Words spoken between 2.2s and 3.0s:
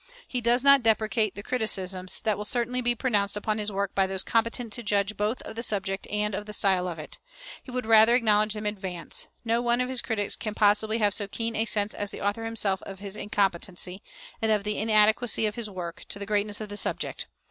that will certainly be